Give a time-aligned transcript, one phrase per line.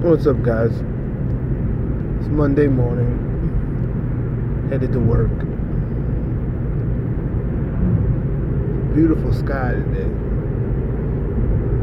[0.00, 0.70] What's up, guys?
[0.70, 3.18] It's Monday morning.
[4.70, 5.28] Headed to work.
[8.94, 10.08] Beautiful sky today.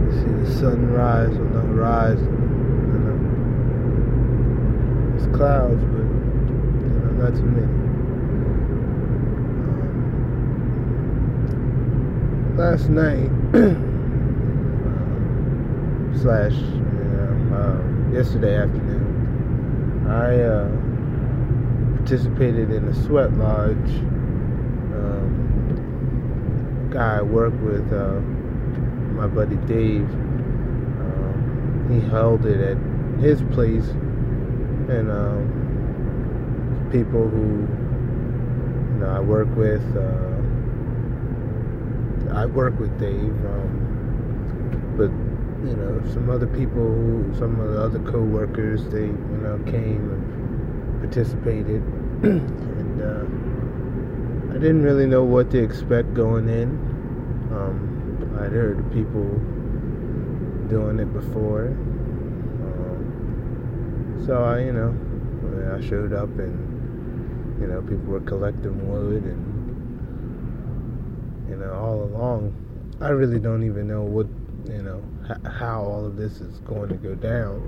[0.01, 2.33] You see the sunrise on the horizon.
[2.89, 3.17] You know.
[5.19, 7.67] There's clouds, but you know, not too many.
[12.49, 13.75] Um, last night, uh,
[16.19, 20.69] slash, know, uh, yesterday afternoon, I uh,
[21.97, 23.89] participated in a sweat lodge.
[24.95, 28.21] Um, guy I work with, uh,
[29.13, 30.09] my buddy Dave,
[31.01, 32.77] um, he held it at
[33.19, 33.87] his place,
[34.89, 37.67] and um, people who
[38.93, 39.83] you know I work with.
[39.95, 40.23] Uh,
[42.33, 45.09] I work with Dave, um, but
[45.65, 50.11] you know, some other people, who, some of the other co-workers, they, you know, came
[50.11, 51.81] and participated,
[52.23, 53.25] and uh,
[54.55, 56.69] I didn't really know what to expect going in.
[57.51, 59.23] Um, I'd heard of people
[60.69, 61.67] doing it before,
[62.59, 64.95] um, so I, you know,
[65.75, 69.43] I showed up and, you know, people were collecting wood and,
[71.49, 72.53] you know, all along,
[73.01, 74.27] I really don't even know what
[74.69, 75.01] you know
[75.49, 77.61] how all of this is going to go down.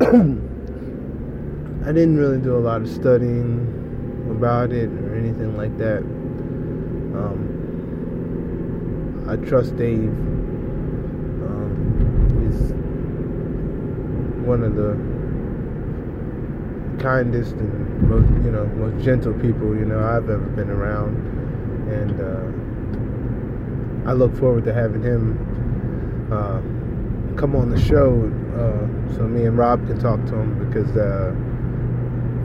[1.86, 5.98] I didn't really do a lot of studying about it or anything like that.
[7.16, 7.56] Um,
[9.28, 10.10] I trust Dave.
[11.48, 11.70] Um,
[12.40, 12.72] he's
[14.46, 14.96] one of the
[17.02, 21.16] kindest and most, you know, most gentle people you know I've ever been around,
[21.90, 25.49] and uh, I look forward to having him
[26.32, 26.60] uh,
[27.36, 31.32] come on the show uh, so me and Rob can talk to him because uh,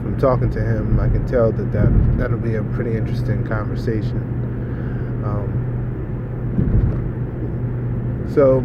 [0.02, 4.18] from talking to him, I can tell that, that that'll be a pretty interesting conversation.
[5.24, 5.64] Um,
[8.32, 8.64] so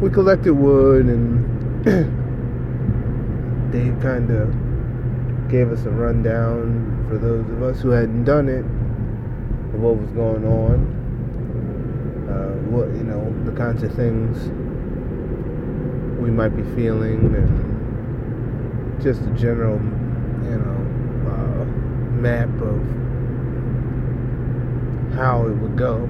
[0.00, 1.44] we collected wood and
[3.72, 8.64] Dave kind of gave us a rundown for those of us who hadn't done it
[9.74, 10.97] of what was going on
[12.28, 14.48] uh, what you know the kinds of things
[16.20, 19.76] we might be feeling and just a general
[20.44, 20.78] you know
[21.30, 21.64] uh,
[22.20, 22.98] map of
[25.14, 26.04] how it would go.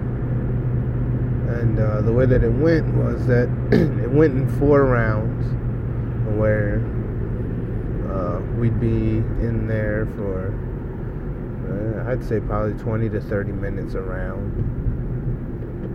[1.49, 5.47] And uh, the way that it went was that it went in four rounds
[6.37, 6.77] where
[8.13, 10.53] uh, we'd be in there for
[11.69, 14.78] uh, I'd say probably 20 to 30 minutes around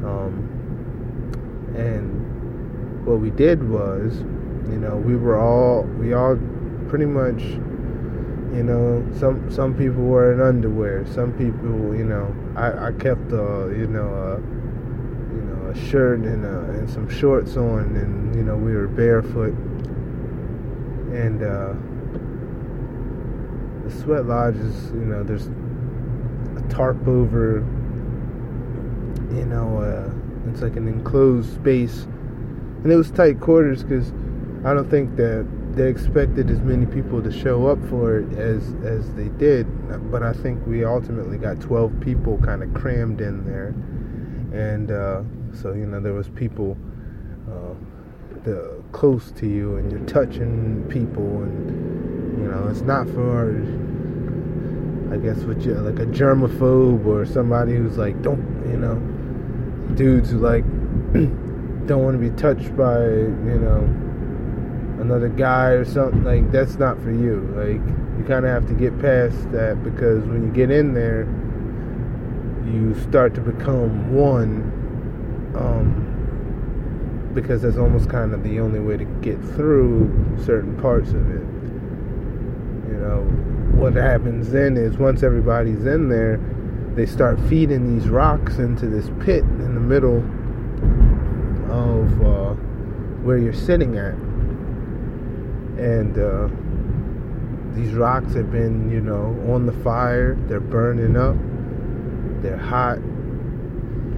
[0.06, 4.19] um, and what we did was,
[4.69, 6.38] you know, we were all, we all
[6.88, 11.06] pretty much, you know, some some people were in underwear.
[11.08, 14.38] Some people, you know, I, I kept, uh, you know, a,
[15.36, 18.88] you know, a shirt and, a, and some shorts on, and you know, we were
[18.88, 19.53] barefoot.
[21.14, 21.74] And uh,
[23.84, 27.66] the sweat lodge is, you know, there's a tarp over
[29.36, 32.04] you know, uh, it's like an enclosed space,
[32.84, 34.12] and it was tight quarters because
[34.66, 38.76] I don't think that they expected as many people to show up for it as
[38.84, 39.68] as they did.
[40.12, 43.74] But I think we ultimately got 12 people kind of crammed in there,
[44.54, 45.24] and uh,
[45.54, 46.78] so you know there was people
[47.50, 47.74] uh,
[48.44, 53.50] the, close to you, and you're touching people, and you know it's not for
[55.12, 59.00] I guess what you like a germaphobe or somebody who's like don't you know
[59.96, 60.64] dudes who like
[61.88, 63.82] don't want to be touched by you know
[65.02, 67.42] another guy or something like that's not for you.
[67.56, 67.82] Like
[68.18, 71.24] you kind of have to get past that because when you get in there
[72.66, 74.72] you start to become one
[75.56, 81.29] um, because that's almost kind of the only way to get through certain parts of
[81.29, 81.46] it.
[82.88, 83.22] You know
[83.78, 86.40] what happens then is once everybody's in there
[86.95, 90.19] they start feeding these rocks into this pit in the middle
[91.72, 92.53] of uh,
[93.23, 94.13] where you're sitting at.
[95.84, 96.49] And uh,
[97.75, 100.35] these rocks have been, you know, on the fire.
[100.47, 101.35] They're burning up.
[102.43, 102.99] They're hot.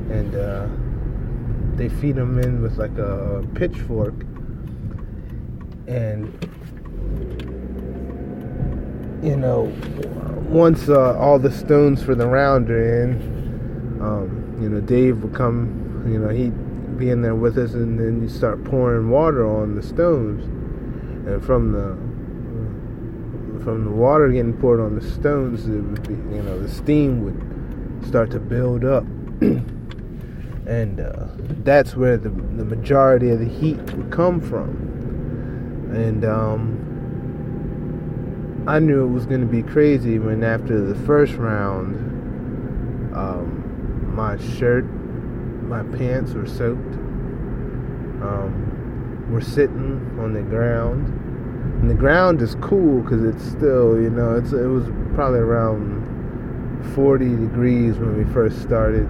[0.10, 0.68] And uh,
[1.78, 4.16] they feed them in with like a pitchfork.
[5.88, 6.34] And,
[9.24, 9.72] you know,
[10.48, 15.34] once uh, all the stones for the round are in, um, you know, Dave would
[15.34, 19.46] come, you know, he'd be in there with us, and then you start pouring water
[19.46, 20.44] on the stones.
[21.28, 22.16] and from the
[23.64, 27.24] from the water getting poured on the stones, it would be, you know, the steam
[27.24, 29.04] would start to build up.
[30.68, 31.28] and uh,
[31.64, 34.70] that's where the, the majority of the heat would come from.
[35.96, 36.75] And um,
[38.68, 41.96] I knew it was going to be crazy when after the first round,
[43.16, 46.96] um, my shirt, my pants were soaked.
[48.24, 51.26] Um, we're sitting on the ground
[51.82, 56.04] and the ground is cool because it's still, you know, it's it was probably around
[56.96, 59.08] 40 degrees when we first started.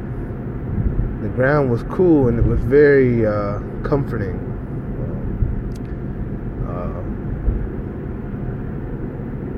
[1.22, 4.40] The ground was cool and it was very uh, comforting.
[6.68, 7.02] Uh,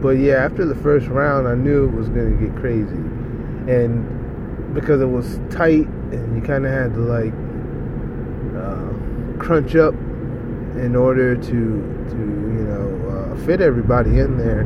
[0.07, 2.95] but yeah, after the first round, I knew it was going to get crazy,
[3.69, 7.33] and because it was tight and you kind of had to like
[8.55, 9.93] uh, crunch up
[10.79, 14.63] in order to to you know uh, fit everybody in there.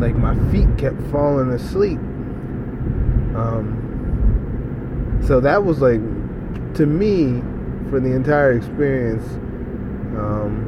[0.00, 2.00] Like my feet kept falling asleep.
[3.38, 6.00] Um, so that was like
[6.74, 7.40] to me
[7.90, 9.24] for the entire experience.
[10.18, 10.66] Um,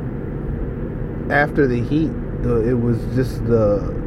[1.29, 2.13] after the heat,
[2.45, 4.01] it was just the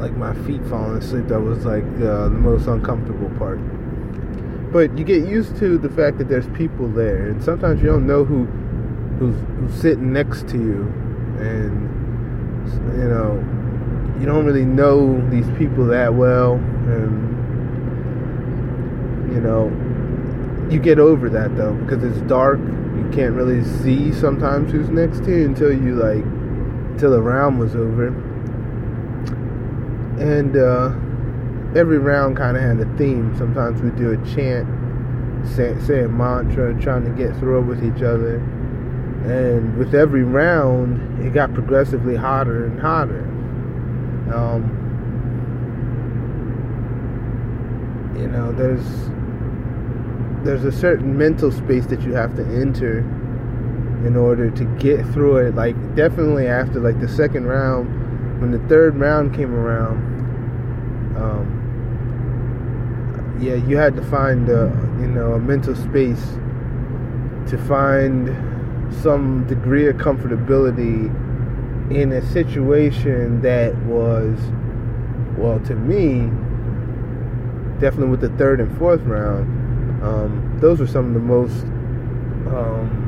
[0.00, 1.28] like my feet falling asleep.
[1.28, 3.58] That was like uh, the most uncomfortable part
[4.72, 8.06] but you get used to the fact that there's people there, and sometimes you don't
[8.06, 8.44] know who
[9.18, 10.82] who's, who's sitting next to you,
[11.38, 11.88] and
[12.96, 13.34] you know
[14.20, 17.30] you don't really know these people that well, and
[19.32, 19.66] you know
[20.70, 22.60] you get over that though because it's dark.
[22.60, 26.24] You can't really see sometimes who's next to you until you like
[26.92, 28.12] until the round was over,
[30.20, 30.56] and.
[30.56, 30.92] uh
[31.76, 33.34] every round kind of had a theme.
[33.36, 34.66] Sometimes we do a chant,
[35.46, 38.36] say, say a mantra, trying to get through it with each other.
[39.24, 43.22] And with every round, it got progressively hotter and hotter.
[44.34, 44.76] Um,
[48.18, 49.08] you know, there's
[50.44, 53.00] there's a certain mental space that you have to enter
[54.06, 55.54] in order to get through it.
[55.54, 60.09] Like definitely after like the second round, when the third round came around.
[61.20, 61.58] Um,
[63.40, 64.70] yeah, you had to find a,
[65.00, 66.24] you know a mental space
[67.50, 68.28] to find
[69.02, 71.08] some degree of comfortability
[71.92, 74.38] in a situation that was
[75.36, 76.30] well to me
[77.80, 79.60] definitely with the third and fourth round
[80.02, 81.64] um, those were some of the most
[82.54, 83.00] um,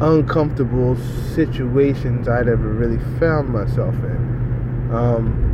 [0.00, 0.96] uncomfortable
[1.34, 4.90] situations I'd ever really found myself in.
[4.92, 5.45] Um,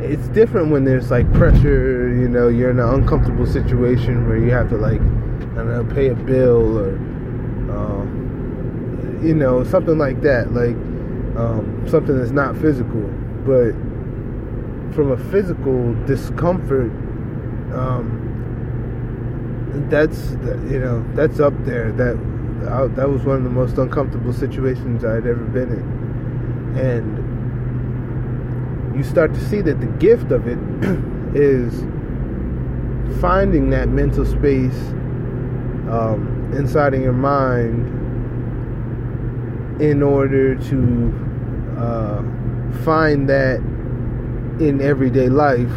[0.00, 4.50] it's different when there's like pressure, you know, you're in an uncomfortable situation where you
[4.50, 6.94] have to like, I don't know, pay a bill or,
[7.70, 8.04] uh,
[9.24, 10.76] you know, something like that, like
[11.36, 13.02] um, something that's not physical.
[13.44, 13.72] But
[14.94, 16.90] from a physical discomfort,
[17.72, 18.26] um,
[19.90, 20.30] that's
[20.70, 21.92] you know that's up there.
[21.92, 22.16] That
[22.68, 27.27] I, that was one of the most uncomfortable situations I'd ever been in, and
[28.98, 30.58] you start to see that the gift of it
[31.36, 31.72] is
[33.20, 34.76] finding that mental space
[35.88, 37.94] um, inside of your mind
[39.80, 41.14] in order to
[41.78, 42.22] uh,
[42.84, 43.58] find that
[44.58, 45.70] in everyday life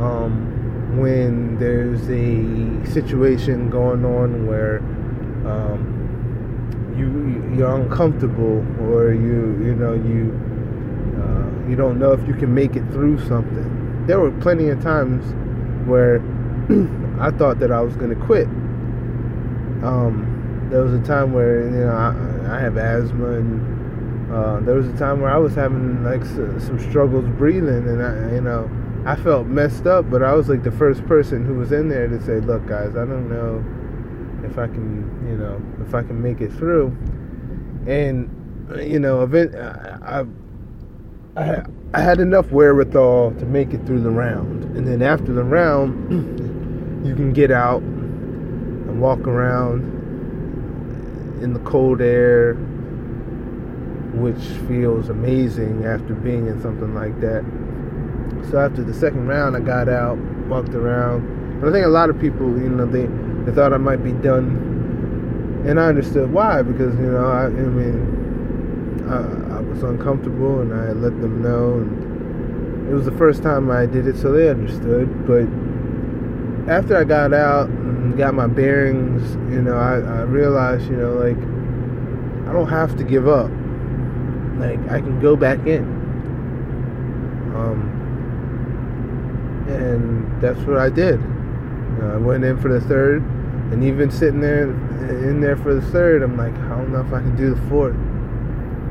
[0.00, 4.78] um, when there's a situation going on where
[5.46, 5.90] um,
[6.96, 10.32] you you're uncomfortable or you you know you
[11.68, 14.06] you don't know if you can make it through something.
[14.06, 15.24] There were plenty of times
[15.88, 16.16] where
[17.20, 18.46] I thought that I was going to quit.
[19.84, 24.74] Um, there was a time where you know I, I have asthma, and uh, there
[24.74, 28.70] was a time where I was having like some struggles breathing, and I, you know,
[29.06, 30.10] I felt messed up.
[30.10, 32.96] But I was like the first person who was in there to say, "Look, guys,
[32.96, 33.64] I don't know
[34.46, 36.96] if I can, you know, if I can make it through."
[37.86, 38.30] And
[38.80, 40.24] you know, event, I, I
[41.36, 44.64] I had, I had enough wherewithal to make it through the round.
[44.76, 49.82] And then after the round, you can get out and walk around
[51.42, 52.54] in the cold air,
[54.14, 57.44] which feels amazing after being in something like that.
[58.50, 61.60] So after the second round, I got out, walked around.
[61.60, 63.06] But I think a lot of people, you know, they,
[63.44, 65.64] they thought I might be done.
[65.66, 70.92] And I understood why, because, you know, I, I mean, I, was uncomfortable, and I
[70.92, 71.74] let them know.
[71.74, 75.26] And it was the first time I did it, so they understood.
[75.26, 75.48] But
[76.72, 81.12] after I got out and got my bearings, you know, I, I realized, you know,
[81.14, 81.36] like
[82.48, 83.50] I don't have to give up.
[84.58, 85.84] Like I can go back in.
[87.54, 87.90] Um,
[89.68, 91.20] and that's what I did.
[92.02, 93.22] I went in for the third,
[93.72, 97.12] and even sitting there in there for the third, I'm like, I don't know if
[97.12, 97.96] I can do the fourth.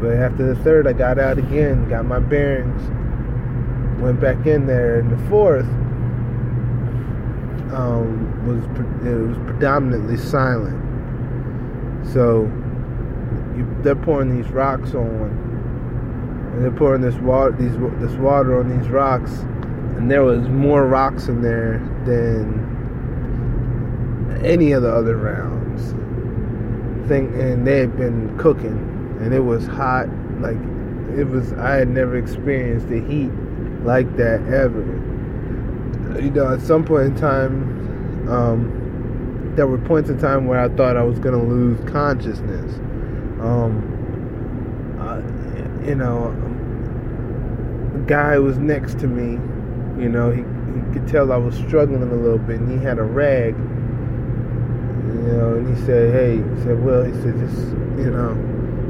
[0.03, 2.81] But after the third, I got out again, got my bearings,
[4.01, 5.65] went back in there, and the fourth
[7.73, 8.65] um, was
[9.07, 10.77] it was predominantly silent.
[12.05, 12.51] So
[13.55, 15.07] you, they're pouring these rocks on,
[16.53, 19.31] and they're pouring this water, these this water on these rocks,
[19.95, 22.59] and there was more rocks in there than
[24.43, 25.93] any of the other rounds.
[27.07, 28.92] Thing, and they had been cooking,
[29.23, 30.07] and it was hot.
[30.39, 30.57] Like
[31.17, 33.31] it was, I had never experienced the heat
[33.83, 34.83] like that ever.
[36.19, 40.69] You know, at some point in time, um, there were points in time where I
[40.69, 42.75] thought I was going to lose consciousness.
[43.39, 43.89] Um,
[45.85, 46.29] you know,
[47.93, 49.33] a guy was next to me.
[50.01, 52.99] You know, he, he could tell I was struggling a little bit, and he had
[52.99, 53.55] a rag
[55.23, 57.57] you know, and he said, "Hey," he said, "Well," he said, "just
[57.97, 58.33] you know,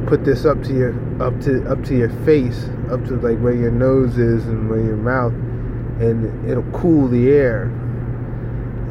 [0.08, 3.54] put this up to your up to up to your face, up to like where
[3.54, 5.34] your nose is and where your mouth,
[6.02, 7.64] and it'll cool the air."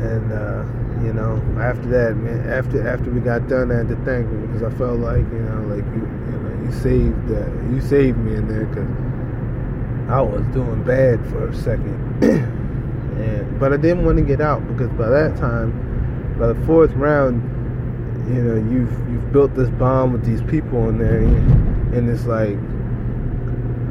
[0.02, 0.64] And uh,
[1.04, 4.47] you know, after that, man, after after we got done, I had to thank him
[4.47, 8.19] because I felt like you know, like you, you know, you saved uh, you saved
[8.19, 8.88] me in there because
[10.11, 12.23] I was doing bad for a second.
[12.23, 16.92] and but I didn't want to get out because by that time by the fourth
[16.92, 17.40] round,
[18.28, 22.56] you know, you've you've built this bond with these people in there, and it's like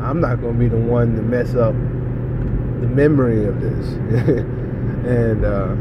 [0.01, 3.87] I'm not gonna be the one to mess up the memory of this,
[5.05, 5.75] and uh,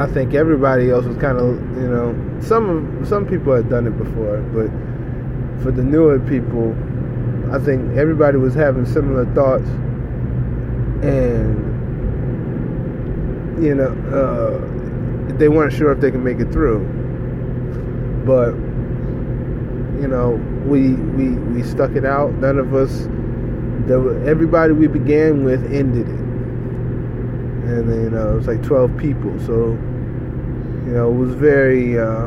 [0.00, 3.98] I think everybody else was kind of, you know, some some people had done it
[3.98, 4.70] before, but
[5.62, 6.74] for the newer people,
[7.52, 9.68] I think everybody was having similar thoughts,
[11.02, 11.68] and
[13.62, 14.79] you know, uh,
[15.38, 16.84] they weren't sure if they could make it through.
[18.26, 18.54] But
[20.00, 20.30] you know,
[20.66, 22.32] we we we stuck it out.
[22.34, 23.06] None of us,
[23.86, 26.20] there everybody we began with ended it,
[27.70, 29.38] and then, you know it was like twelve people.
[29.40, 29.78] So
[30.86, 31.98] you know, it was very.
[31.98, 32.26] Uh,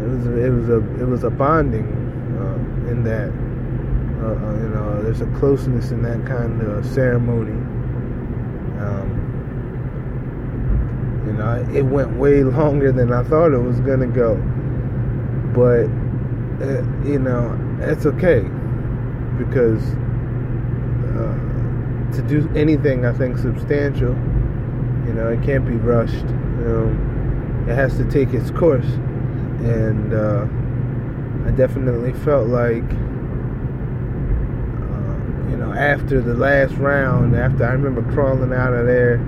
[0.00, 1.86] it was it was a it was a bonding
[2.38, 3.30] uh, in that.
[4.20, 7.52] Uh, uh you know, there's a closeness in that kind of ceremony.
[8.80, 9.17] Um,
[11.28, 14.36] you know, it went way longer than I thought it was gonna go,
[15.54, 15.84] but
[16.64, 18.40] uh, you know, it's okay.
[19.36, 19.82] Because
[21.14, 21.36] uh,
[22.16, 24.14] to do anything, I think substantial,
[25.06, 26.14] you know, it can't be rushed.
[26.14, 26.88] You know,
[27.70, 30.46] it has to take its course, and uh,
[31.46, 32.90] I definitely felt like
[34.82, 39.18] uh, you know, after the last round, after I remember crawling out of there,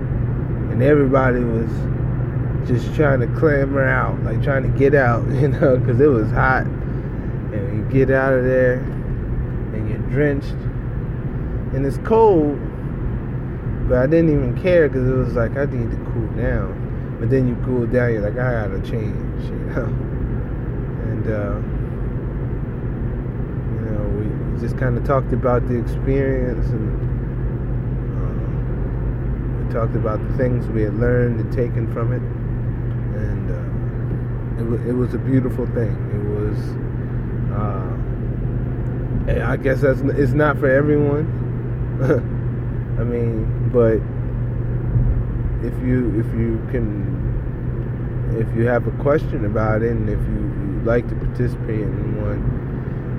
[0.71, 1.69] and everybody was
[2.67, 6.31] just trying to clamber out, like trying to get out, you know, because it was
[6.31, 6.65] hot.
[6.65, 10.55] And you get out of there, and you're drenched,
[11.73, 12.57] and it's cold.
[13.89, 17.17] But I didn't even care because it was like I need to cool down.
[17.19, 20.07] But then you cool down, you're like I gotta change, you know.
[21.11, 21.59] And uh,
[23.75, 27.10] you know, we just kind of talked about the experience and
[29.71, 32.21] talked about the things we had learned and taken from it
[33.15, 33.71] and uh,
[34.61, 35.95] it, it was a beautiful thing.
[36.11, 36.57] It was,
[37.55, 41.39] uh, I guess that's it's not for everyone.
[42.99, 43.99] I mean, but
[45.65, 47.19] if you if you can
[48.37, 52.21] if you have a question about it and if you, you like to participate in
[52.21, 52.41] one,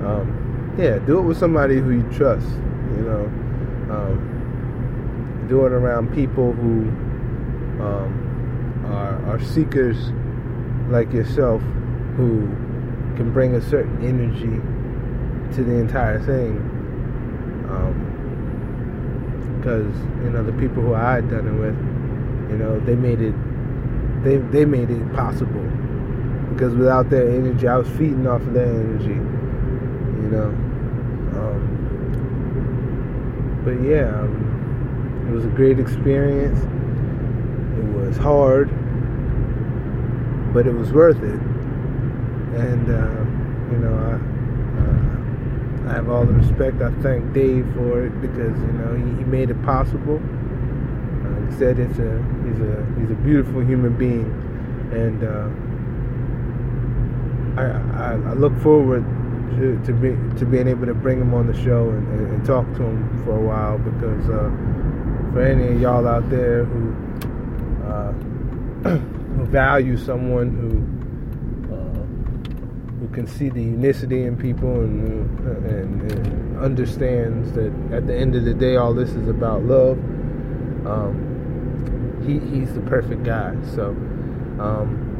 [0.07, 2.49] um, yeah, do it with somebody who you trust.
[2.97, 3.25] You know,
[3.95, 4.32] um,
[5.53, 6.89] do it around people who.
[7.83, 8.23] Um,
[8.93, 10.11] are, are seekers
[10.89, 11.63] like yourself
[12.17, 12.47] who
[13.17, 14.61] can bring a certain energy
[15.55, 16.69] to the entire thing.
[19.59, 21.77] Because um, you know the people who I had done it with,
[22.51, 23.35] you know, they made it.
[24.25, 25.69] They they made it possible.
[26.53, 29.15] Because without their energy, I was feeding off of their energy.
[29.15, 30.49] You know.
[31.39, 31.61] Um,
[33.65, 34.52] but yeah, um,
[35.33, 36.59] it was a great experience.
[37.79, 38.69] It was hard
[40.53, 41.41] but it was worth it.
[42.61, 44.15] And uh, you know, I,
[44.81, 46.83] uh, I have all the respect.
[46.83, 50.17] I thank Dave for it because you know he, he made it possible.
[50.17, 54.31] Uh, said, it's a he's a he's a beautiful human being,
[54.93, 55.49] and uh,
[57.61, 57.65] I,
[57.97, 59.05] I, I look forward
[59.57, 62.45] to to be to being able to bring him on the show and, and, and
[62.45, 64.51] talk to him for a while because uh,
[65.33, 66.95] for any of y'all out there who
[67.85, 68.13] uh,
[69.37, 76.59] who value someone who uh, who can see the unicity in people and, and, and
[76.59, 79.99] understands that at the end of the day all this is about love
[80.87, 83.89] um, he he's the perfect guy so
[84.61, 85.13] um,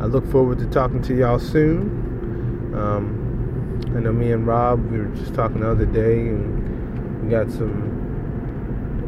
[0.00, 2.72] I look forward to talking to y'all soon.
[2.72, 7.30] Um, I know me and Rob, we were just talking the other day, and we
[7.30, 7.97] got some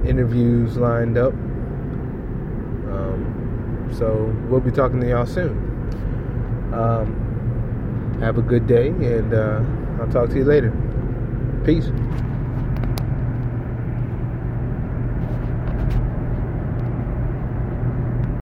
[0.06, 1.32] interviews lined up.
[2.92, 5.58] Um, so we'll be talking to y'all soon.
[6.72, 9.62] Um, have a good day, and uh,
[10.00, 10.72] I'll talk to you later.
[11.64, 11.90] Peace.